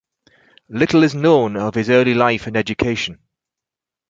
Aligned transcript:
Little 0.69 1.03
is 1.03 1.13
known 1.13 1.55
of 1.55 1.75
his 1.75 1.87
early 1.91 2.15
life 2.15 2.47
and 2.47 2.57
education. 2.57 3.19